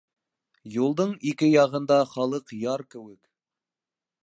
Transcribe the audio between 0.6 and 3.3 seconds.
Юлдың ике яғында халыҡ яр кеүек.